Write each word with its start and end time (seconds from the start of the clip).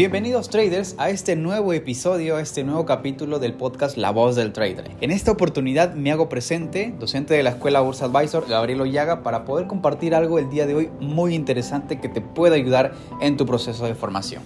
Bienvenidos 0.00 0.48
traders 0.48 0.94
a 0.96 1.10
este 1.10 1.36
nuevo 1.36 1.74
episodio, 1.74 2.36
a 2.36 2.40
este 2.40 2.64
nuevo 2.64 2.86
capítulo 2.86 3.38
del 3.38 3.52
podcast 3.52 3.98
La 3.98 4.10
Voz 4.10 4.34
del 4.34 4.54
Trader. 4.54 4.90
En 5.02 5.10
esta 5.10 5.30
oportunidad 5.30 5.92
me 5.92 6.10
hago 6.10 6.30
presente, 6.30 6.94
docente 6.98 7.34
de 7.34 7.42
la 7.42 7.50
Escuela 7.50 7.80
Bursa 7.80 8.06
Advisor, 8.06 8.46
Gabriel 8.48 8.80
Ollaga, 8.80 9.22
para 9.22 9.44
poder 9.44 9.66
compartir 9.66 10.14
algo 10.14 10.38
el 10.38 10.48
día 10.48 10.66
de 10.66 10.74
hoy 10.74 10.90
muy 11.00 11.34
interesante 11.34 12.00
que 12.00 12.08
te 12.08 12.22
pueda 12.22 12.54
ayudar 12.54 12.94
en 13.20 13.36
tu 13.36 13.44
proceso 13.44 13.84
de 13.84 13.94
formación. 13.94 14.42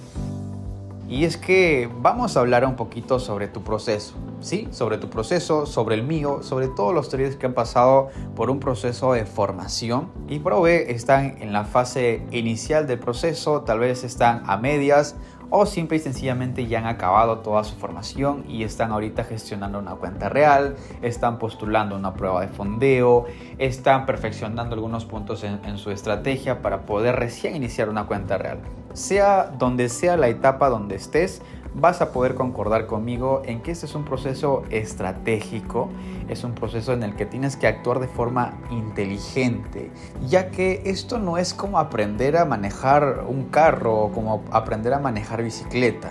Y 1.09 1.25
es 1.25 1.37
que 1.37 1.89
vamos 2.01 2.37
a 2.37 2.41
hablar 2.41 2.65
un 2.65 2.75
poquito 2.75 3.21
sobre 3.21 3.47
tu 3.47 3.63
proceso, 3.63 4.15
¿sí? 4.41 4.67
Sobre 4.73 4.99
tu 4.99 5.11
proceso, 5.11 5.67
sobre 5.67 5.95
el 5.95 6.03
mío, 6.03 6.43
sobre 6.43 6.67
todos 6.67 6.93
los 6.93 7.11
traders 7.11 7.37
que 7.37 7.47
han 7.47 7.55
pasado 7.55 8.09
por 8.35 8.51
un 8.51 8.59
proceso 8.59 9.13
de 9.13 9.25
formación 9.27 10.11
y 10.29 10.39
B 10.39 10.91
están 10.91 11.37
en 11.41 11.53
la 11.53 11.65
fase 11.65 12.23
inicial 12.33 12.89
del 12.89 12.99
proceso, 12.99 13.61
tal 13.61 13.81
vez 13.81 14.03
están 14.03 14.43
a 14.47 14.57
medias 14.57 15.15
o 15.51 15.67
simple 15.67 15.97
y 15.97 16.01
sencillamente 16.01 16.67
ya 16.67 16.79
han 16.79 16.87
acabado 16.87 17.39
toda 17.39 17.65
su 17.65 17.77
formación 17.77 18.45
y 18.49 18.65
están 18.65 18.93
ahorita 18.93 19.25
gestionando 19.25 19.79
una 19.79 19.95
cuenta 19.97 20.29
real, 20.29 20.77
están 21.03 21.39
postulando 21.39 21.97
una 21.97 22.15
prueba 22.15 22.41
de 22.41 22.49
fondeo, 22.49 23.27
están 23.59 24.07
perfeccionando 24.07 24.75
algunos 24.75 25.05
puntos 25.05 25.45
en, 25.45 25.79
su 25.79 25.91
estrategia 25.91 26.63
para 26.63 26.87
poder 26.87 27.17
recién 27.17 27.57
iniciar 27.57 27.89
una 27.89 28.07
cuenta 28.07 28.39
real. 28.39 28.59
Sea 28.93 29.53
donde 29.59 29.89
sea 29.89 30.17
la 30.17 30.29
etapa 30.29 30.69
donde 30.69 30.95
estés, 30.95 31.43
vas 31.75 32.01
a 32.01 32.13
poder 32.13 32.35
concordar 32.35 32.87
conmigo 32.87 33.43
en 33.45 33.61
que 33.61 33.73
este 33.73 33.87
es 33.87 33.95
un 33.95 34.05
proceso 34.05 34.63
estratégico, 34.71 35.89
es 36.29 36.45
un 36.45 36.55
proceso 36.55 36.93
en 36.93 37.03
el 37.03 37.17
que 37.17 37.27
tienes 37.27 37.57
que 37.57 37.67
actuar 37.67 37.99
de 37.99 38.09
forma 38.09 38.59
inteligente, 38.71 39.91
ya 40.27 40.51
que 40.51 40.83
esto 40.87 41.19
no 41.19 41.37
es 41.37 41.53
como 41.53 41.79
aprender 41.79 42.37
a 42.37 42.45
manejar 42.45 43.25
un 43.29 43.45
carro 43.47 44.05
o 44.05 44.13
como 44.13 44.45
aprender 44.51 44.95
a 44.95 45.01
manejar 45.01 45.43
bicicleta. 45.43 46.11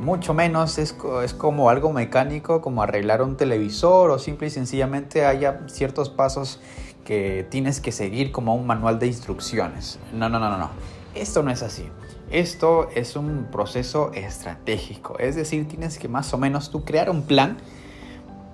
Mucho 0.00 0.34
menos 0.34 0.78
es, 0.78 0.94
es 1.24 1.34
como 1.34 1.70
algo 1.70 1.92
mecánico, 1.92 2.60
como 2.60 2.82
arreglar 2.82 3.22
un 3.22 3.36
televisor 3.36 4.10
o 4.10 4.18
simple 4.18 4.48
y 4.48 4.50
sencillamente 4.50 5.24
haya 5.24 5.62
ciertos 5.68 6.10
pasos 6.10 6.60
que 7.04 7.46
tienes 7.50 7.80
que 7.80 7.92
seguir 7.92 8.30
como 8.30 8.54
un 8.54 8.66
manual 8.66 8.98
de 8.98 9.06
instrucciones. 9.06 9.98
No, 10.12 10.28
no, 10.28 10.38
no, 10.38 10.50
no, 10.50 10.58
no. 10.58 10.70
Esto 11.14 11.42
no 11.42 11.50
es 11.50 11.62
así. 11.62 11.88
Esto 12.30 12.88
es 12.94 13.14
un 13.14 13.46
proceso 13.52 14.10
estratégico, 14.12 15.16
es 15.18 15.36
decir, 15.36 15.68
tienes 15.68 15.96
que 15.98 16.08
más 16.08 16.34
o 16.34 16.38
menos 16.38 16.70
tú 16.70 16.84
crear 16.84 17.08
un 17.08 17.22
plan 17.22 17.56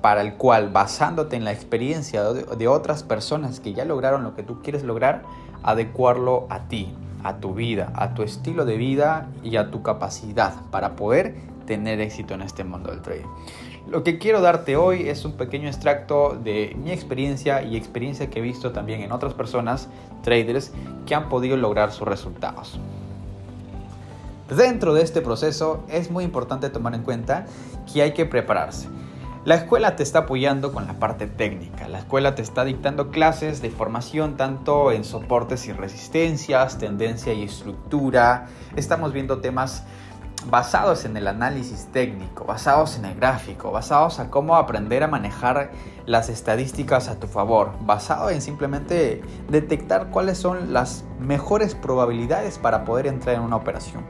para 0.02 0.20
el 0.20 0.34
cual, 0.34 0.68
basándote 0.70 1.36
en 1.36 1.44
la 1.44 1.52
experiencia 1.52 2.22
de 2.32 2.68
otras 2.68 3.02
personas 3.02 3.60
que 3.60 3.72
ya 3.72 3.86
lograron 3.86 4.24
lo 4.24 4.34
que 4.34 4.42
tú 4.42 4.60
quieres 4.62 4.82
lograr, 4.82 5.22
adecuarlo 5.62 6.46
a 6.50 6.68
ti, 6.68 6.92
a 7.24 7.36
tu 7.36 7.54
vida, 7.54 7.92
a 7.94 8.12
tu 8.12 8.22
estilo 8.22 8.66
de 8.66 8.76
vida 8.76 9.28
y 9.42 9.56
a 9.56 9.70
tu 9.70 9.82
capacidad 9.82 10.54
para 10.70 10.96
poder 10.96 11.36
tener 11.64 12.00
éxito 12.00 12.34
en 12.34 12.42
este 12.42 12.64
mundo 12.64 12.90
del 12.90 13.00
trading. 13.00 13.28
Lo 13.88 14.04
que 14.04 14.18
quiero 14.18 14.40
darte 14.40 14.76
hoy 14.76 15.08
es 15.08 15.24
un 15.24 15.32
pequeño 15.32 15.68
extracto 15.68 16.38
de 16.42 16.76
mi 16.76 16.90
experiencia 16.90 17.62
y 17.62 17.76
experiencia 17.76 18.28
que 18.28 18.40
he 18.40 18.42
visto 18.42 18.72
también 18.72 19.00
en 19.00 19.12
otras 19.12 19.34
personas, 19.34 19.88
traders, 20.22 20.72
que 21.06 21.14
han 21.14 21.28
podido 21.28 21.56
lograr 21.56 21.92
sus 21.92 22.06
resultados. 22.06 22.78
Dentro 24.48 24.92
de 24.92 25.02
este 25.02 25.22
proceso 25.22 25.84
es 25.88 26.10
muy 26.10 26.24
importante 26.24 26.68
tomar 26.68 26.94
en 26.94 27.02
cuenta 27.02 27.46
que 27.90 28.02
hay 28.02 28.12
que 28.12 28.26
prepararse. 28.26 28.88
La 29.44 29.56
escuela 29.56 29.96
te 29.96 30.02
está 30.02 30.20
apoyando 30.20 30.72
con 30.72 30.86
la 30.86 30.94
parte 30.94 31.26
técnica, 31.26 31.88
la 31.88 31.98
escuela 31.98 32.36
te 32.36 32.42
está 32.42 32.64
dictando 32.64 33.10
clases 33.10 33.60
de 33.60 33.70
formación 33.70 34.36
tanto 34.36 34.92
en 34.92 35.04
soportes 35.04 35.66
y 35.66 35.72
resistencias, 35.72 36.78
tendencia 36.78 37.32
y 37.32 37.42
estructura. 37.42 38.46
Estamos 38.76 39.12
viendo 39.12 39.40
temas 39.40 39.84
basados 40.48 41.04
en 41.04 41.16
el 41.16 41.28
análisis 41.28 41.88
técnico, 41.92 42.44
basados 42.44 42.96
en 42.96 43.04
el 43.04 43.14
gráfico, 43.16 43.70
basados 43.70 44.18
a 44.18 44.30
cómo 44.30 44.56
aprender 44.56 45.02
a 45.02 45.08
manejar 45.08 45.72
las 46.06 46.28
estadísticas 46.28 47.08
a 47.08 47.18
tu 47.18 47.26
favor, 47.26 47.72
basado 47.80 48.30
en 48.30 48.42
simplemente 48.42 49.22
detectar 49.48 50.10
cuáles 50.10 50.38
son 50.38 50.72
las 50.72 51.04
mejores 51.20 51.74
probabilidades 51.74 52.58
para 52.58 52.84
poder 52.84 53.06
entrar 53.06 53.36
en 53.36 53.42
una 53.42 53.56
operación. 53.56 54.04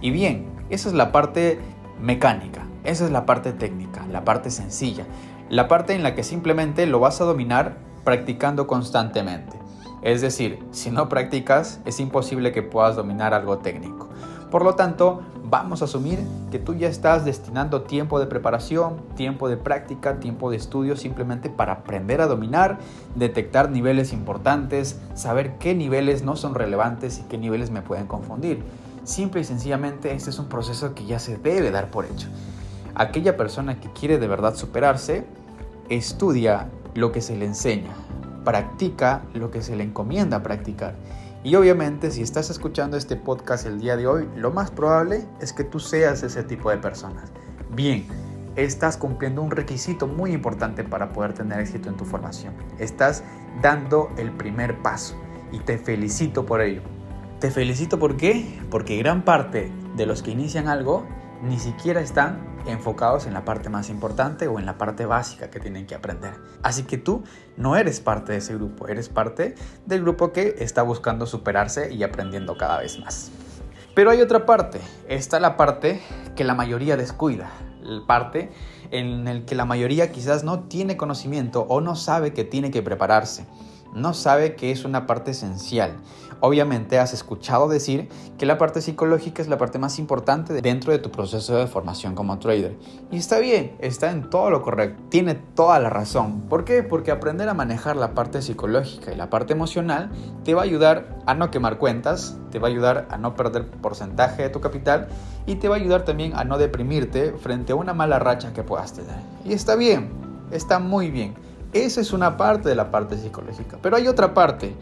Y 0.00 0.10
bien, 0.10 0.46
esa 0.70 0.88
es 0.88 0.94
la 0.94 1.12
parte 1.12 1.58
mecánica, 2.00 2.66
esa 2.84 3.04
es 3.04 3.10
la 3.10 3.26
parte 3.26 3.52
técnica, 3.52 4.06
la 4.10 4.24
parte 4.24 4.50
sencilla, 4.50 5.04
la 5.50 5.66
parte 5.66 5.94
en 5.94 6.02
la 6.02 6.14
que 6.14 6.22
simplemente 6.22 6.86
lo 6.86 7.00
vas 7.00 7.20
a 7.20 7.24
dominar 7.24 7.78
practicando 8.04 8.66
constantemente. 8.66 9.58
Es 10.02 10.20
decir, 10.20 10.60
si 10.70 10.90
no 10.90 11.08
practicas, 11.08 11.80
es 11.84 11.98
imposible 11.98 12.52
que 12.52 12.62
puedas 12.62 12.94
dominar 12.94 13.34
algo 13.34 13.58
técnico. 13.58 14.08
Por 14.50 14.64
lo 14.64 14.76
tanto, 14.76 15.22
vamos 15.44 15.82
a 15.82 15.86
asumir 15.86 16.20
que 16.50 16.58
tú 16.58 16.74
ya 16.74 16.88
estás 16.88 17.24
destinando 17.24 17.82
tiempo 17.82 18.20
de 18.20 18.26
preparación, 18.26 18.96
tiempo 19.16 19.48
de 19.48 19.56
práctica, 19.56 20.20
tiempo 20.20 20.50
de 20.50 20.56
estudio 20.56 20.96
simplemente 20.96 21.50
para 21.50 21.72
aprender 21.72 22.20
a 22.20 22.26
dominar, 22.26 22.78
detectar 23.14 23.70
niveles 23.70 24.12
importantes, 24.12 24.98
saber 25.14 25.58
qué 25.58 25.74
niveles 25.74 26.22
no 26.22 26.36
son 26.36 26.54
relevantes 26.54 27.18
y 27.18 27.22
qué 27.24 27.36
niveles 27.36 27.70
me 27.70 27.82
pueden 27.82 28.06
confundir. 28.06 28.62
Simple 29.08 29.40
y 29.40 29.44
sencillamente 29.44 30.12
este 30.14 30.28
es 30.28 30.38
un 30.38 30.50
proceso 30.50 30.94
que 30.94 31.06
ya 31.06 31.18
se 31.18 31.38
debe 31.38 31.70
dar 31.70 31.90
por 31.90 32.04
hecho. 32.04 32.28
Aquella 32.94 33.38
persona 33.38 33.80
que 33.80 33.90
quiere 33.90 34.18
de 34.18 34.28
verdad 34.28 34.54
superarse, 34.54 35.24
estudia 35.88 36.68
lo 36.94 37.10
que 37.10 37.22
se 37.22 37.34
le 37.34 37.46
enseña, 37.46 37.94
practica 38.44 39.22
lo 39.32 39.50
que 39.50 39.62
se 39.62 39.76
le 39.76 39.84
encomienda 39.84 40.42
practicar. 40.42 40.94
Y 41.42 41.54
obviamente 41.54 42.10
si 42.10 42.20
estás 42.20 42.50
escuchando 42.50 42.98
este 42.98 43.16
podcast 43.16 43.64
el 43.64 43.80
día 43.80 43.96
de 43.96 44.06
hoy, 44.06 44.28
lo 44.36 44.50
más 44.50 44.70
probable 44.70 45.26
es 45.40 45.54
que 45.54 45.64
tú 45.64 45.80
seas 45.80 46.22
ese 46.22 46.42
tipo 46.42 46.68
de 46.68 46.76
personas. 46.76 47.32
Bien, 47.74 48.06
estás 48.56 48.98
cumpliendo 48.98 49.40
un 49.40 49.52
requisito 49.52 50.06
muy 50.06 50.32
importante 50.32 50.84
para 50.84 51.14
poder 51.14 51.32
tener 51.32 51.60
éxito 51.60 51.88
en 51.88 51.96
tu 51.96 52.04
formación. 52.04 52.52
Estás 52.78 53.24
dando 53.62 54.10
el 54.18 54.32
primer 54.32 54.82
paso 54.82 55.14
y 55.50 55.60
te 55.60 55.78
felicito 55.78 56.44
por 56.44 56.60
ello. 56.60 56.82
Te 57.40 57.52
felicito 57.52 58.00
¿por 58.00 58.16
qué? 58.16 58.58
Porque 58.68 58.96
gran 58.96 59.22
parte 59.22 59.70
de 59.94 60.06
los 60.06 60.24
que 60.24 60.32
inician 60.32 60.66
algo 60.66 61.06
ni 61.40 61.60
siquiera 61.60 62.00
están 62.00 62.58
enfocados 62.66 63.26
en 63.26 63.32
la 63.32 63.44
parte 63.44 63.68
más 63.70 63.90
importante 63.90 64.48
o 64.48 64.58
en 64.58 64.66
la 64.66 64.76
parte 64.76 65.06
básica 65.06 65.48
que 65.48 65.60
tienen 65.60 65.86
que 65.86 65.94
aprender. 65.94 66.34
Así 66.64 66.82
que 66.82 66.98
tú 66.98 67.22
no 67.56 67.76
eres 67.76 68.00
parte 68.00 68.32
de 68.32 68.38
ese 68.38 68.54
grupo, 68.54 68.88
eres 68.88 69.08
parte 69.08 69.54
del 69.86 70.02
grupo 70.02 70.32
que 70.32 70.56
está 70.58 70.82
buscando 70.82 71.26
superarse 71.26 71.94
y 71.94 72.02
aprendiendo 72.02 72.56
cada 72.58 72.80
vez 72.80 72.98
más. 72.98 73.30
Pero 73.94 74.10
hay 74.10 74.20
otra 74.20 74.44
parte, 74.44 74.80
está 75.08 75.38
la 75.38 75.56
parte 75.56 76.00
que 76.34 76.42
la 76.42 76.54
mayoría 76.54 76.96
descuida, 76.96 77.52
la 77.82 78.04
parte 78.04 78.50
en 78.90 79.28
el 79.28 79.44
que 79.44 79.54
la 79.54 79.64
mayoría 79.64 80.10
quizás 80.10 80.42
no 80.42 80.64
tiene 80.64 80.96
conocimiento 80.96 81.66
o 81.68 81.80
no 81.80 81.94
sabe 81.94 82.32
que 82.32 82.42
tiene 82.42 82.72
que 82.72 82.82
prepararse 82.82 83.46
no 83.94 84.14
sabe 84.14 84.54
que 84.54 84.70
es 84.70 84.84
una 84.84 85.06
parte 85.06 85.32
esencial. 85.32 85.96
Obviamente 86.40 87.00
has 87.00 87.12
escuchado 87.12 87.68
decir 87.68 88.08
que 88.38 88.46
la 88.46 88.58
parte 88.58 88.80
psicológica 88.80 89.42
es 89.42 89.48
la 89.48 89.58
parte 89.58 89.80
más 89.80 89.98
importante 89.98 90.52
dentro 90.62 90.92
de 90.92 91.00
tu 91.00 91.10
proceso 91.10 91.56
de 91.56 91.66
formación 91.66 92.14
como 92.14 92.38
trader. 92.38 92.76
Y 93.10 93.16
está 93.16 93.40
bien, 93.40 93.76
está 93.80 94.12
en 94.12 94.30
todo 94.30 94.48
lo 94.50 94.62
correcto, 94.62 95.02
tiene 95.08 95.34
toda 95.34 95.80
la 95.80 95.90
razón. 95.90 96.42
¿Por 96.42 96.64
qué? 96.64 96.84
Porque 96.84 97.10
aprender 97.10 97.48
a 97.48 97.54
manejar 97.54 97.96
la 97.96 98.14
parte 98.14 98.40
psicológica 98.40 99.12
y 99.12 99.16
la 99.16 99.30
parte 99.30 99.52
emocional 99.52 100.10
te 100.44 100.54
va 100.54 100.60
a 100.62 100.64
ayudar 100.64 101.18
a 101.26 101.34
no 101.34 101.50
quemar 101.50 101.78
cuentas, 101.78 102.36
te 102.52 102.60
va 102.60 102.68
a 102.68 102.70
ayudar 102.70 103.08
a 103.10 103.18
no 103.18 103.34
perder 103.34 103.66
porcentaje 103.66 104.42
de 104.42 104.50
tu 104.50 104.60
capital 104.60 105.08
y 105.44 105.56
te 105.56 105.68
va 105.68 105.74
a 105.74 105.78
ayudar 105.78 106.04
también 106.04 106.36
a 106.36 106.44
no 106.44 106.56
deprimirte 106.56 107.32
frente 107.32 107.72
a 107.72 107.76
una 107.76 107.94
mala 107.94 108.20
racha 108.20 108.52
que 108.52 108.62
puedas 108.62 108.92
tener. 108.92 109.16
Y 109.44 109.54
está 109.54 109.74
bien, 109.74 110.10
está 110.52 110.78
muy 110.78 111.10
bien. 111.10 111.47
Esa 111.72 112.00
es 112.00 112.12
una 112.12 112.36
parte 112.36 112.68
de 112.68 112.74
la 112.74 112.90
parte 112.90 113.18
psicológica. 113.18 113.78
Pero 113.82 113.96
hay 113.96 114.08
otra 114.08 114.32
parte, 114.32 114.74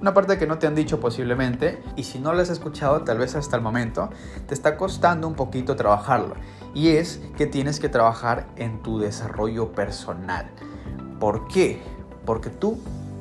una 0.00 0.12
parte 0.12 0.36
que 0.36 0.46
no 0.46 0.58
te 0.58 0.66
han 0.66 0.74
dicho 0.74 1.00
posiblemente, 1.00 1.82
y 1.96 2.04
si 2.04 2.18
no 2.18 2.34
la 2.34 2.42
has 2.42 2.50
escuchado 2.50 3.02
tal 3.02 3.18
vez 3.18 3.34
hasta 3.34 3.56
el 3.56 3.62
momento, 3.62 4.10
te 4.46 4.52
está 4.52 4.76
costando 4.76 5.26
un 5.26 5.34
poquito 5.34 5.74
trabajarlo. 5.74 6.34
Y 6.74 6.88
es 6.90 7.20
que 7.36 7.46
tienes 7.46 7.80
que 7.80 7.88
trabajar 7.88 8.46
en 8.56 8.82
tu 8.82 8.98
desarrollo 8.98 9.72
personal. 9.72 10.50
¿Por 11.18 11.48
qué? 11.48 11.80
Porque 12.26 12.50
tú 12.50 12.78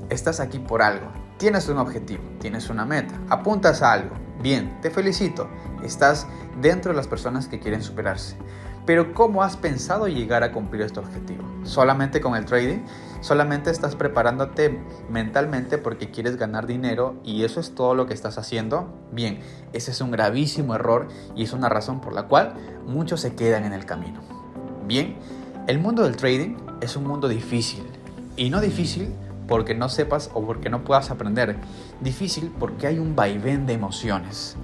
estás 0.09 0.39
aquí 0.41 0.59
por 0.59 0.81
algo. 0.81 1.07
Tienes 1.37 1.69
un 1.69 1.77
objetivo, 1.77 2.23
tienes 2.39 2.69
una 2.69 2.85
meta, 2.85 3.15
apuntas 3.29 3.81
a 3.81 3.93
algo. 3.93 4.15
Bien, 4.41 4.81
te 4.81 4.89
felicito. 4.89 5.47
Estás 5.83 6.27
dentro 6.59 6.91
de 6.91 6.97
las 6.97 7.07
personas 7.07 7.47
que 7.47 7.59
quieren 7.59 7.81
superarse. 7.81 8.35
Pero 8.85 9.13
¿cómo 9.13 9.43
has 9.43 9.55
pensado 9.55 10.07
llegar 10.07 10.43
a 10.43 10.51
cumplir 10.51 10.81
este 10.81 10.99
objetivo? 10.99 11.43
¿Solamente 11.63 12.19
con 12.19 12.35
el 12.35 12.43
trading? 12.43 12.79
¿Solamente 13.21 13.69
estás 13.69 13.95
preparándote 13.95 14.77
mentalmente 15.09 15.77
porque 15.77 16.11
quieres 16.11 16.35
ganar 16.35 16.67
dinero 16.67 17.15
y 17.23 17.45
eso 17.45 17.61
es 17.61 17.75
todo 17.75 17.95
lo 17.95 18.07
que 18.07 18.13
estás 18.13 18.37
haciendo? 18.37 18.93
Bien, 19.13 19.39
ese 19.71 19.91
es 19.91 20.01
un 20.01 20.11
gravísimo 20.11 20.75
error 20.75 21.07
y 21.33 21.43
es 21.43 21.53
una 21.53 21.69
razón 21.69 22.01
por 22.01 22.11
la 22.11 22.23
cual 22.23 22.55
muchos 22.85 23.21
se 23.21 23.35
quedan 23.35 23.63
en 23.63 23.71
el 23.71 23.85
camino. 23.85 24.19
Bien, 24.85 25.15
el 25.67 25.79
mundo 25.79 26.03
del 26.03 26.17
trading 26.17 26.57
es 26.81 26.97
un 26.97 27.07
mundo 27.07 27.29
difícil 27.29 27.85
y 28.35 28.49
no 28.49 28.59
difícil 28.59 29.13
porque 29.47 29.75
no 29.75 29.87
sepas 29.87 30.29
o 30.33 30.45
porque 30.45 30.69
no 30.69 30.83
puedas 30.83 31.09
aprender. 31.09 31.55
Difícil 32.01 32.51
porque 32.59 32.87
hay 32.87 32.99
un 32.99 33.15
vaivén 33.15 33.65
de 33.65 33.73
emociones 33.73 34.57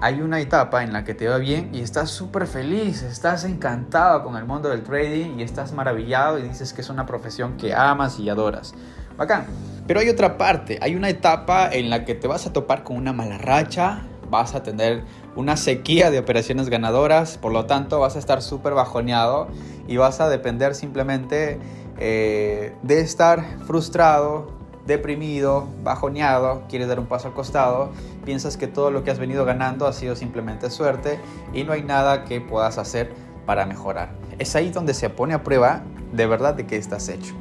hay 0.00 0.20
una 0.20 0.40
etapa 0.40 0.82
en 0.82 0.92
la 0.92 1.04
que 1.04 1.14
te 1.14 1.26
va 1.28 1.38
bien 1.38 1.70
y 1.72 1.80
estás 1.80 2.10
súper 2.10 2.46
feliz, 2.46 3.02
estás 3.02 3.44
encantado 3.44 4.22
con 4.22 4.36
el 4.36 4.44
mundo 4.44 4.68
del 4.68 4.82
trading 4.82 5.38
y 5.38 5.42
estás 5.42 5.72
maravillado 5.72 6.38
y 6.38 6.42
dices 6.42 6.72
que 6.72 6.82
es 6.82 6.90
una 6.90 7.06
profesión 7.06 7.56
que 7.56 7.74
amas 7.74 8.18
y 8.18 8.28
adoras. 8.28 8.74
Bacán. 9.16 9.46
Pero 9.86 10.00
hay 10.00 10.08
otra 10.08 10.36
parte, 10.36 10.78
hay 10.82 10.94
una 10.96 11.08
etapa 11.08 11.70
en 11.72 11.90
la 11.90 12.04
que 12.04 12.14
te 12.14 12.28
vas 12.28 12.46
a 12.46 12.52
topar 12.52 12.82
con 12.82 12.96
una 12.96 13.12
mala 13.12 13.38
racha, 13.38 14.02
vas 14.28 14.54
a 14.54 14.62
tener 14.62 15.04
una 15.36 15.56
sequía 15.56 16.10
de 16.10 16.18
operaciones 16.18 16.68
ganadoras, 16.68 17.38
por 17.38 17.52
lo 17.52 17.66
tanto 17.66 18.00
vas 18.00 18.16
a 18.16 18.18
estar 18.18 18.42
súper 18.42 18.74
bajoneado 18.74 19.48
y 19.86 19.96
vas 19.96 20.20
a 20.20 20.28
depender 20.28 20.74
simplemente 20.74 21.58
eh, 21.98 22.74
de 22.82 23.00
estar 23.00 23.44
frustrado, 23.66 24.55
deprimido, 24.86 25.66
bajoneado, 25.82 26.62
quieres 26.68 26.88
dar 26.88 27.00
un 27.00 27.06
paso 27.06 27.28
al 27.28 27.34
costado, 27.34 27.90
piensas 28.24 28.56
que 28.56 28.66
todo 28.66 28.90
lo 28.90 29.04
que 29.04 29.10
has 29.10 29.18
venido 29.18 29.44
ganando 29.44 29.86
ha 29.86 29.92
sido 29.92 30.16
simplemente 30.16 30.70
suerte 30.70 31.18
y 31.52 31.64
no 31.64 31.72
hay 31.72 31.82
nada 31.82 32.24
que 32.24 32.40
puedas 32.40 32.78
hacer 32.78 33.12
para 33.46 33.66
mejorar. 33.66 34.10
Es 34.38 34.54
ahí 34.56 34.70
donde 34.70 34.94
se 34.94 35.10
pone 35.10 35.34
a 35.34 35.42
prueba 35.42 35.82
de 36.12 36.26
verdad 36.26 36.54
de 36.54 36.66
qué 36.66 36.76
estás 36.76 37.08
hecho. 37.08 37.34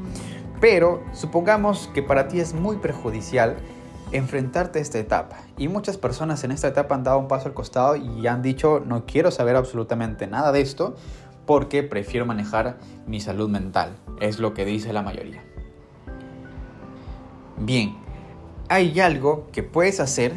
Pero 0.62 1.04
supongamos 1.14 1.90
que 1.94 2.02
para 2.02 2.28
ti 2.28 2.40
es 2.40 2.54
muy 2.54 2.78
perjudicial 2.78 3.58
enfrentarte 4.12 4.80
a 4.80 4.82
esta 4.82 5.00
etapa. 5.00 5.38
Y 5.58 5.68
muchas 5.68 5.98
personas 5.98 6.44
en 6.44 6.52
esta 6.52 6.68
etapa 6.68 6.96
han 6.96 7.04
dado 7.04 7.20
un 7.20 7.28
paso 7.28 7.48
al 7.48 7.54
costado 7.54 7.96
y 7.96 8.26
han 8.28 8.42
dicho, 8.42 8.82
no 8.86 9.06
quiero 9.06 9.32
saber 9.32 9.56
absolutamente 9.56 10.28
nada 10.28 10.52
de 10.52 10.62
esto 10.62 10.96
porque 11.46 11.84
prefiero 11.84 12.26
manejar 12.26 12.78
mi 13.06 13.20
salud 13.20 13.50
mental. 13.50 13.98
Es 14.20 14.40
lo 14.40 14.54
que 14.54 14.66
dice 14.66 14.94
la 14.94 15.02
mayoría. 15.02 15.44
Bien, 17.58 17.96
hay 18.70 19.00
algo 19.00 19.48
que 19.52 19.64
puedes 19.64 20.00
hacer 20.00 20.34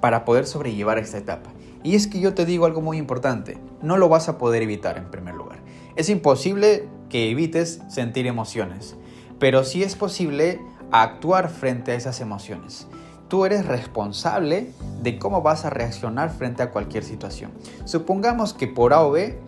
para 0.00 0.24
poder 0.24 0.46
sobrellevar 0.46 0.98
esta 0.98 1.18
etapa. 1.18 1.50
Y 1.82 1.94
es 1.94 2.06
que 2.06 2.20
yo 2.20 2.34
te 2.34 2.44
digo 2.44 2.66
algo 2.66 2.80
muy 2.80 2.98
importante, 2.98 3.58
no 3.82 3.96
lo 3.96 4.08
vas 4.08 4.28
a 4.28 4.36
poder 4.36 4.62
evitar 4.62 4.98
en 4.98 5.10
primer 5.10 5.34
lugar. 5.34 5.60
Es 5.96 6.08
imposible 6.08 6.88
que 7.08 7.30
evites 7.30 7.80
sentir 7.88 8.26
emociones, 8.26 8.96
pero 9.38 9.64
sí 9.64 9.82
es 9.82 9.96
posible 9.96 10.60
actuar 10.90 11.48
frente 11.48 11.92
a 11.92 11.94
esas 11.94 12.20
emociones. 12.20 12.86
Tú 13.28 13.44
eres 13.44 13.66
responsable 13.66 14.72
de 15.02 15.18
cómo 15.18 15.42
vas 15.42 15.64
a 15.64 15.70
reaccionar 15.70 16.30
frente 16.30 16.62
a 16.62 16.70
cualquier 16.70 17.04
situación. 17.04 17.52
Supongamos 17.84 18.54
que 18.54 18.66
por 18.66 18.92
A 18.92 19.02
o 19.02 19.12
B 19.12 19.38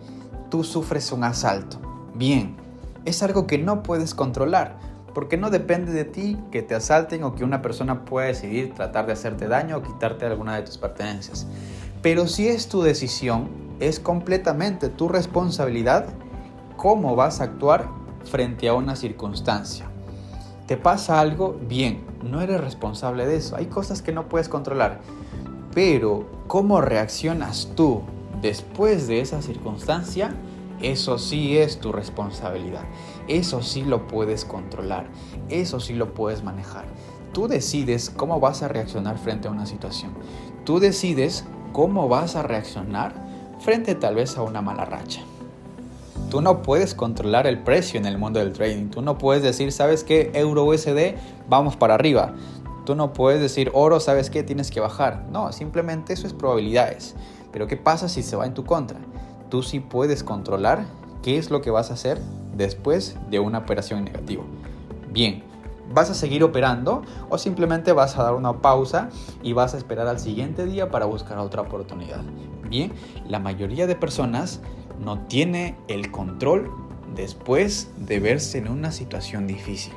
tú 0.49 0.63
sufres 0.63 1.11
un 1.11 1.23
asalto. 1.23 1.79
Bien, 2.13 2.55
es 3.05 3.23
algo 3.23 3.47
que 3.47 3.57
no 3.57 3.83
puedes 3.83 4.13
controlar, 4.13 4.77
porque 5.13 5.37
no 5.37 5.49
depende 5.49 5.91
de 5.91 6.05
ti 6.05 6.37
que 6.51 6.61
te 6.61 6.75
asalten 6.75 7.23
o 7.23 7.35
que 7.35 7.43
una 7.43 7.61
persona 7.61 8.05
pueda 8.05 8.27
decidir 8.27 8.73
tratar 8.73 9.05
de 9.05 9.13
hacerte 9.13 9.47
daño 9.47 9.77
o 9.77 9.81
quitarte 9.81 10.25
alguna 10.25 10.55
de 10.55 10.63
tus 10.63 10.77
pertenencias. 10.77 11.47
Pero 12.01 12.27
si 12.27 12.47
es 12.47 12.67
tu 12.67 12.81
decisión, 12.81 13.49
es 13.79 13.99
completamente 13.99 14.89
tu 14.89 15.07
responsabilidad 15.07 16.05
cómo 16.77 17.15
vas 17.15 17.41
a 17.41 17.45
actuar 17.45 17.89
frente 18.25 18.67
a 18.67 18.73
una 18.73 18.95
circunstancia. 18.95 19.85
¿Te 20.67 20.77
pasa 20.77 21.19
algo? 21.19 21.59
Bien, 21.67 22.03
no 22.23 22.41
eres 22.41 22.61
responsable 22.61 23.25
de 23.25 23.35
eso. 23.35 23.55
Hay 23.55 23.65
cosas 23.65 24.01
que 24.01 24.11
no 24.11 24.29
puedes 24.29 24.49
controlar. 24.49 25.01
Pero 25.73 26.25
cómo 26.47 26.81
reaccionas 26.81 27.69
tú 27.75 28.01
después 28.41 29.07
de 29.07 29.21
esa 29.21 29.41
circunstancia, 29.41 30.33
eso 30.83 31.17
sí 31.17 31.57
es 31.57 31.79
tu 31.79 31.91
responsabilidad. 31.91 32.83
Eso 33.27 33.61
sí 33.61 33.83
lo 33.83 34.07
puedes 34.07 34.45
controlar. 34.45 35.07
Eso 35.49 35.79
sí 35.79 35.93
lo 35.93 36.13
puedes 36.13 36.43
manejar. 36.43 36.85
Tú 37.33 37.47
decides 37.47 38.09
cómo 38.09 38.39
vas 38.39 38.61
a 38.61 38.67
reaccionar 38.67 39.17
frente 39.17 39.47
a 39.47 39.51
una 39.51 39.65
situación. 39.65 40.11
Tú 40.65 40.79
decides 40.79 41.45
cómo 41.71 42.07
vas 42.09 42.35
a 42.35 42.43
reaccionar 42.43 43.13
frente 43.59 43.95
tal 43.95 44.15
vez 44.15 44.37
a 44.37 44.41
una 44.41 44.61
mala 44.61 44.85
racha. 44.85 45.21
Tú 46.29 46.41
no 46.41 46.61
puedes 46.61 46.95
controlar 46.95 47.45
el 47.45 47.59
precio 47.59 47.99
en 47.99 48.05
el 48.05 48.17
mundo 48.17 48.39
del 48.39 48.53
trading. 48.53 48.89
Tú 48.89 49.01
no 49.01 49.17
puedes 49.17 49.43
decir, 49.43 49.71
¿sabes 49.71 50.03
qué? 50.03 50.31
Euro 50.33 50.65
USD, 50.65 51.15
vamos 51.47 51.75
para 51.75 51.95
arriba. 51.95 52.33
Tú 52.85 52.95
no 52.95 53.13
puedes 53.13 53.41
decir, 53.41 53.69
oro, 53.73 53.99
¿sabes 53.99 54.29
qué? 54.29 54.41
Tienes 54.41 54.71
que 54.71 54.79
bajar. 54.79 55.25
No, 55.29 55.51
simplemente 55.51 56.13
eso 56.13 56.27
es 56.27 56.33
probabilidades. 56.33 57.15
Pero 57.51 57.67
¿qué 57.67 57.77
pasa 57.77 58.09
si 58.09 58.23
se 58.23 58.35
va 58.35 58.45
en 58.45 58.53
tu 58.53 58.63
contra? 58.63 58.99
Tú 59.51 59.63
sí 59.63 59.81
puedes 59.81 60.23
controlar 60.23 60.85
qué 61.21 61.37
es 61.37 61.51
lo 61.51 61.59
que 61.59 61.71
vas 61.71 61.91
a 61.91 61.95
hacer 61.95 62.21
después 62.55 63.17
de 63.29 63.39
una 63.39 63.57
operación 63.57 64.05
negativa. 64.05 64.43
Bien, 65.11 65.43
¿vas 65.93 66.09
a 66.09 66.13
seguir 66.13 66.41
operando 66.45 67.01
o 67.29 67.37
simplemente 67.37 67.91
vas 67.91 68.17
a 68.17 68.23
dar 68.23 68.33
una 68.33 68.61
pausa 68.61 69.09
y 69.43 69.51
vas 69.51 69.73
a 69.73 69.77
esperar 69.77 70.07
al 70.07 70.19
siguiente 70.19 70.65
día 70.65 70.89
para 70.89 71.05
buscar 71.05 71.37
otra 71.37 71.63
oportunidad? 71.63 72.21
Bien, 72.69 72.93
la 73.27 73.39
mayoría 73.39 73.87
de 73.87 73.95
personas 73.97 74.61
no 75.03 75.19
tiene 75.25 75.75
el 75.89 76.11
control 76.11 76.71
después 77.13 77.91
de 77.97 78.21
verse 78.21 78.57
en 78.57 78.69
una 78.69 78.93
situación 78.93 79.47
difícil. 79.47 79.91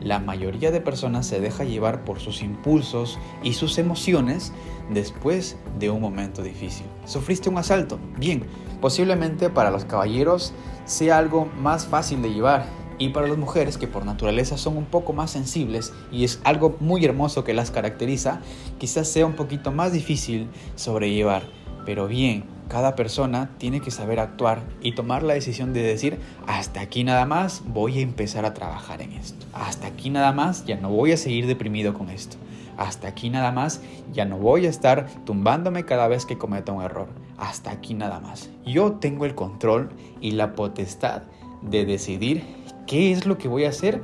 La 0.00 0.18
mayoría 0.18 0.70
de 0.70 0.80
personas 0.80 1.26
se 1.26 1.40
deja 1.40 1.64
llevar 1.64 2.04
por 2.04 2.18
sus 2.18 2.42
impulsos 2.42 3.18
y 3.42 3.52
sus 3.52 3.78
emociones 3.78 4.52
después 4.92 5.56
de 5.78 5.90
un 5.90 6.00
momento 6.00 6.42
difícil. 6.42 6.86
¿Sufriste 7.04 7.48
un 7.48 7.58
asalto? 7.58 8.00
Bien, 8.18 8.42
posiblemente 8.82 9.48
para 9.48 9.70
los 9.70 9.86
caballeros 9.86 10.52
sea 10.84 11.16
algo 11.16 11.46
más 11.46 11.86
fácil 11.86 12.20
de 12.20 12.34
llevar 12.34 12.66
y 12.98 13.08
para 13.08 13.28
las 13.28 13.38
mujeres 13.38 13.78
que 13.78 13.86
por 13.86 14.04
naturaleza 14.04 14.58
son 14.58 14.76
un 14.76 14.84
poco 14.84 15.14
más 15.14 15.30
sensibles 15.30 15.94
y 16.10 16.24
es 16.24 16.40
algo 16.44 16.76
muy 16.80 17.04
hermoso 17.04 17.44
que 17.44 17.54
las 17.54 17.70
caracteriza, 17.70 18.40
quizás 18.78 19.08
sea 19.08 19.24
un 19.24 19.32
poquito 19.34 19.72
más 19.72 19.92
difícil 19.92 20.48
sobrellevar. 20.74 21.42
Pero 21.86 22.06
bien, 22.06 22.44
cada 22.68 22.94
persona 22.94 23.50
tiene 23.58 23.80
que 23.80 23.90
saber 23.90 24.20
actuar 24.20 24.62
y 24.82 24.94
tomar 24.94 25.22
la 25.22 25.34
decisión 25.34 25.72
de 25.72 25.82
decir, 25.82 26.18
hasta 26.46 26.80
aquí 26.80 27.02
nada 27.02 27.24
más 27.24 27.62
voy 27.66 27.98
a 27.98 28.02
empezar 28.02 28.44
a 28.44 28.54
trabajar 28.54 29.02
en 29.02 29.12
esto. 29.12 29.46
Hasta 29.52 29.88
aquí 29.88 30.10
nada 30.10 30.32
más 30.32 30.64
ya 30.64 30.76
no 30.76 30.90
voy 30.90 31.12
a 31.12 31.16
seguir 31.16 31.46
deprimido 31.46 31.94
con 31.94 32.08
esto. 32.08 32.36
Hasta 32.76 33.08
aquí 33.08 33.30
nada 33.30 33.52
más 33.52 33.80
ya 34.12 34.24
no 34.24 34.38
voy 34.38 34.66
a 34.66 34.70
estar 34.70 35.06
tumbándome 35.24 35.84
cada 35.84 36.08
vez 36.08 36.24
que 36.24 36.38
cometa 36.38 36.72
un 36.72 36.82
error. 36.82 37.08
Hasta 37.38 37.70
aquí 37.70 37.94
nada 37.94 38.20
más. 38.20 38.50
Yo 38.64 38.92
tengo 38.92 39.24
el 39.24 39.34
control 39.34 39.90
y 40.20 40.32
la 40.32 40.54
potestad 40.54 41.22
de 41.62 41.84
decidir 41.84 42.44
qué 42.86 43.12
es 43.12 43.26
lo 43.26 43.38
que 43.38 43.48
voy 43.48 43.64
a 43.64 43.70
hacer 43.70 44.02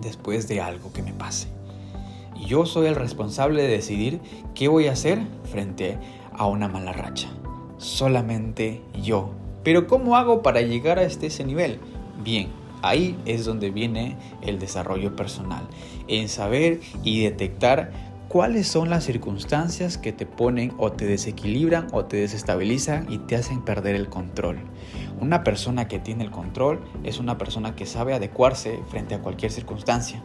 después 0.00 0.48
de 0.48 0.60
algo 0.60 0.92
que 0.92 1.02
me 1.02 1.12
pase. 1.12 1.48
Yo 2.46 2.66
soy 2.66 2.86
el 2.86 2.94
responsable 2.94 3.62
de 3.62 3.68
decidir 3.68 4.20
qué 4.54 4.68
voy 4.68 4.88
a 4.88 4.92
hacer 4.92 5.20
frente 5.44 5.98
a 6.32 6.46
una 6.46 6.68
mala 6.68 6.92
racha 6.92 7.28
solamente 7.80 8.82
yo. 9.02 9.30
Pero 9.64 9.86
¿cómo 9.86 10.16
hago 10.16 10.42
para 10.42 10.60
llegar 10.60 10.98
a 10.98 11.02
este, 11.02 11.26
ese 11.26 11.44
nivel? 11.44 11.78
Bien, 12.22 12.48
ahí 12.82 13.18
es 13.24 13.44
donde 13.44 13.70
viene 13.70 14.16
el 14.42 14.58
desarrollo 14.58 15.16
personal, 15.16 15.66
en 16.06 16.28
saber 16.28 16.80
y 17.02 17.22
detectar 17.22 18.09
cuáles 18.30 18.68
son 18.68 18.90
las 18.90 19.02
circunstancias 19.02 19.98
que 19.98 20.12
te 20.12 20.24
ponen 20.24 20.72
o 20.78 20.92
te 20.92 21.04
desequilibran 21.04 21.88
o 21.90 22.04
te 22.04 22.18
desestabilizan 22.18 23.12
y 23.12 23.18
te 23.18 23.34
hacen 23.34 23.60
perder 23.60 23.96
el 23.96 24.08
control. 24.08 24.60
Una 25.20 25.42
persona 25.42 25.88
que 25.88 25.98
tiene 25.98 26.22
el 26.22 26.30
control 26.30 26.80
es 27.02 27.18
una 27.18 27.38
persona 27.38 27.74
que 27.74 27.86
sabe 27.86 28.14
adecuarse 28.14 28.78
frente 28.88 29.16
a 29.16 29.20
cualquier 29.20 29.50
circunstancia. 29.50 30.22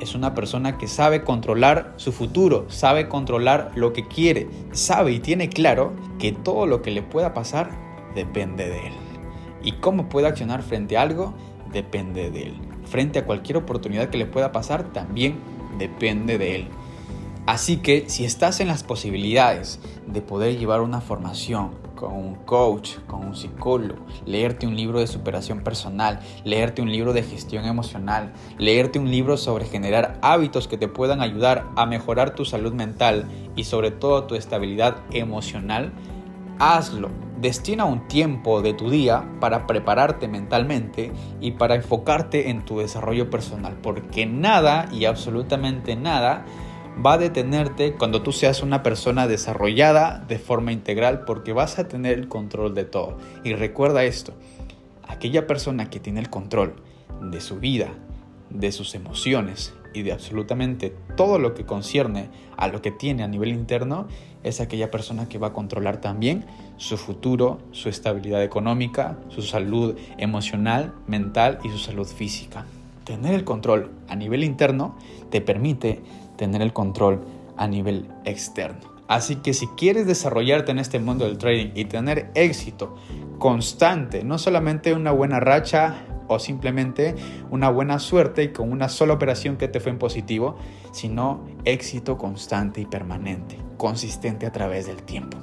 Es 0.00 0.14
una 0.14 0.34
persona 0.34 0.78
que 0.78 0.86
sabe 0.86 1.24
controlar 1.24 1.94
su 1.96 2.12
futuro, 2.12 2.66
sabe 2.68 3.08
controlar 3.08 3.72
lo 3.74 3.92
que 3.92 4.06
quiere, 4.06 4.48
sabe 4.70 5.10
y 5.10 5.18
tiene 5.18 5.48
claro 5.48 5.96
que 6.20 6.30
todo 6.30 6.64
lo 6.64 6.80
que 6.80 6.92
le 6.92 7.02
pueda 7.02 7.34
pasar 7.34 7.72
depende 8.14 8.68
de 8.68 8.86
él. 8.86 8.94
Y 9.64 9.72
cómo 9.72 10.08
puede 10.08 10.28
accionar 10.28 10.62
frente 10.62 10.96
a 10.96 11.02
algo 11.02 11.34
depende 11.72 12.30
de 12.30 12.42
él. 12.44 12.54
Frente 12.84 13.18
a 13.18 13.26
cualquier 13.26 13.56
oportunidad 13.56 14.10
que 14.10 14.18
le 14.18 14.26
pueda 14.26 14.52
pasar 14.52 14.92
también 14.92 15.40
depende 15.76 16.38
de 16.38 16.54
él. 16.54 16.68
Así 17.48 17.78
que 17.78 18.04
si 18.10 18.26
estás 18.26 18.60
en 18.60 18.68
las 18.68 18.84
posibilidades 18.84 19.80
de 20.06 20.20
poder 20.20 20.58
llevar 20.58 20.82
una 20.82 21.00
formación 21.00 21.70
con 21.94 22.12
un 22.12 22.34
coach, 22.34 22.98
con 23.06 23.24
un 23.24 23.34
psicólogo, 23.34 24.04
leerte 24.26 24.66
un 24.66 24.76
libro 24.76 25.00
de 25.00 25.06
superación 25.06 25.64
personal, 25.64 26.20
leerte 26.44 26.82
un 26.82 26.92
libro 26.92 27.14
de 27.14 27.22
gestión 27.22 27.64
emocional, 27.64 28.34
leerte 28.58 28.98
un 28.98 29.10
libro 29.10 29.38
sobre 29.38 29.64
generar 29.64 30.18
hábitos 30.20 30.68
que 30.68 30.76
te 30.76 30.88
puedan 30.88 31.22
ayudar 31.22 31.64
a 31.74 31.86
mejorar 31.86 32.34
tu 32.34 32.44
salud 32.44 32.74
mental 32.74 33.24
y 33.56 33.64
sobre 33.64 33.92
todo 33.92 34.24
tu 34.24 34.34
estabilidad 34.34 34.98
emocional, 35.10 35.94
hazlo. 36.58 37.08
Destina 37.40 37.86
un 37.86 38.08
tiempo 38.08 38.60
de 38.60 38.74
tu 38.74 38.90
día 38.90 39.24
para 39.40 39.66
prepararte 39.66 40.28
mentalmente 40.28 41.12
y 41.40 41.52
para 41.52 41.76
enfocarte 41.76 42.50
en 42.50 42.66
tu 42.66 42.80
desarrollo 42.80 43.30
personal, 43.30 43.78
porque 43.82 44.26
nada 44.26 44.86
y 44.92 45.06
absolutamente 45.06 45.96
nada 45.96 46.44
va 47.04 47.14
a 47.14 47.18
detenerte 47.18 47.94
cuando 47.94 48.22
tú 48.22 48.32
seas 48.32 48.62
una 48.62 48.82
persona 48.82 49.26
desarrollada 49.26 50.24
de 50.26 50.38
forma 50.38 50.72
integral 50.72 51.24
porque 51.24 51.52
vas 51.52 51.78
a 51.78 51.88
tener 51.88 52.18
el 52.18 52.28
control 52.28 52.74
de 52.74 52.84
todo. 52.84 53.18
Y 53.44 53.54
recuerda 53.54 54.04
esto, 54.04 54.34
aquella 55.06 55.46
persona 55.46 55.90
que 55.90 56.00
tiene 56.00 56.20
el 56.20 56.30
control 56.30 56.74
de 57.20 57.40
su 57.40 57.58
vida, 57.60 57.88
de 58.50 58.72
sus 58.72 58.94
emociones 58.94 59.74
y 59.94 60.02
de 60.02 60.12
absolutamente 60.12 60.94
todo 61.16 61.38
lo 61.38 61.54
que 61.54 61.64
concierne 61.64 62.30
a 62.56 62.68
lo 62.68 62.82
que 62.82 62.90
tiene 62.90 63.22
a 63.22 63.28
nivel 63.28 63.50
interno 63.50 64.08
es 64.42 64.60
aquella 64.60 64.90
persona 64.90 65.28
que 65.28 65.38
va 65.38 65.48
a 65.48 65.52
controlar 65.52 66.00
también 66.00 66.44
su 66.76 66.96
futuro, 66.96 67.58
su 67.72 67.88
estabilidad 67.88 68.42
económica, 68.42 69.18
su 69.28 69.42
salud 69.42 69.96
emocional, 70.16 70.94
mental 71.06 71.58
y 71.64 71.70
su 71.70 71.78
salud 71.78 72.06
física. 72.06 72.66
Tener 73.04 73.34
el 73.34 73.44
control 73.44 73.90
a 74.08 74.16
nivel 74.16 74.44
interno 74.44 74.96
te 75.30 75.40
permite 75.40 76.02
tener 76.38 76.62
el 76.62 76.72
control 76.72 77.20
a 77.58 77.66
nivel 77.66 78.08
externo. 78.24 78.96
Así 79.08 79.36
que 79.36 79.52
si 79.52 79.66
quieres 79.68 80.06
desarrollarte 80.06 80.70
en 80.70 80.78
este 80.78 80.98
mundo 80.98 81.26
del 81.26 81.36
trading 81.36 81.72
y 81.74 81.84
tener 81.84 82.30
éxito 82.34 82.94
constante, 83.38 84.24
no 84.24 84.38
solamente 84.38 84.94
una 84.94 85.12
buena 85.12 85.40
racha 85.40 86.04
o 86.28 86.38
simplemente 86.38 87.14
una 87.50 87.70
buena 87.70 87.98
suerte 87.98 88.44
y 88.44 88.48
con 88.52 88.70
una 88.70 88.88
sola 88.88 89.14
operación 89.14 89.56
que 89.56 89.68
te 89.68 89.80
fue 89.80 89.92
en 89.92 89.98
positivo, 89.98 90.56
sino 90.92 91.44
éxito 91.64 92.18
constante 92.18 92.82
y 92.82 92.86
permanente, 92.86 93.58
consistente 93.78 94.46
a 94.46 94.52
través 94.52 94.86
del 94.86 95.02
tiempo. 95.02 95.38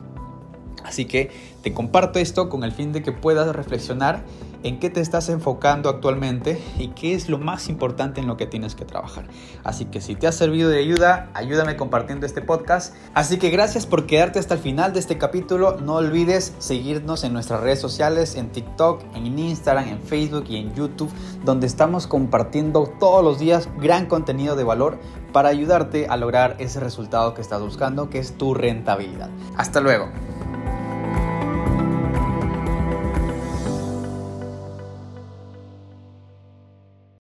Así 0.83 1.05
que 1.05 1.31
te 1.63 1.73
comparto 1.73 2.19
esto 2.19 2.47
con 2.47 2.63
el 2.63 2.71
fin 2.71 2.91
de 2.91 3.01
que 3.01 3.11
puedas 3.11 3.53
reflexionar 3.55 4.23
en 4.65 4.79
qué 4.79 4.89
te 4.89 4.99
estás 4.99 5.29
enfocando 5.29 5.89
actualmente 5.89 6.59
y 6.79 6.87
qué 6.89 7.13
es 7.13 7.29
lo 7.29 7.37
más 7.37 7.69
importante 7.69 8.19
en 8.19 8.25
lo 8.25 8.35
que 8.35 8.47
tienes 8.47 8.73
que 8.73 8.83
trabajar. 8.83 9.27
Así 9.63 9.85
que 9.85 10.01
si 10.01 10.15
te 10.15 10.25
ha 10.25 10.31
servido 10.31 10.71
de 10.71 10.79
ayuda, 10.79 11.29
ayúdame 11.35 11.77
compartiendo 11.77 12.25
este 12.25 12.41
podcast. 12.41 12.95
Así 13.13 13.37
que 13.37 13.51
gracias 13.51 13.85
por 13.85 14.07
quedarte 14.07 14.39
hasta 14.39 14.55
el 14.55 14.59
final 14.59 14.91
de 14.91 14.99
este 14.99 15.19
capítulo. 15.19 15.77
No 15.79 15.97
olvides 15.97 16.55
seguirnos 16.57 17.23
en 17.23 17.31
nuestras 17.31 17.61
redes 17.61 17.79
sociales, 17.79 18.35
en 18.35 18.49
TikTok, 18.49 19.03
en 19.13 19.37
Instagram, 19.37 19.87
en 19.87 20.01
Facebook 20.01 20.45
y 20.49 20.57
en 20.57 20.73
YouTube, 20.73 21.11
donde 21.43 21.67
estamos 21.67 22.07
compartiendo 22.07 22.91
todos 22.99 23.23
los 23.23 23.37
días 23.37 23.69
gran 23.79 24.07
contenido 24.07 24.55
de 24.55 24.63
valor 24.63 24.97
para 25.31 25.49
ayudarte 25.49 26.07
a 26.09 26.17
lograr 26.17 26.55
ese 26.57 26.79
resultado 26.79 27.35
que 27.35 27.41
estás 27.41 27.61
buscando, 27.61 28.09
que 28.09 28.17
es 28.17 28.35
tu 28.35 28.55
rentabilidad. 28.55 29.29
Hasta 29.57 29.79
luego. 29.79 30.09